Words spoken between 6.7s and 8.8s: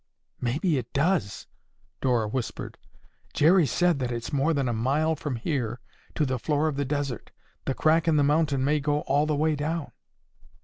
the desert. The crack in the mountain may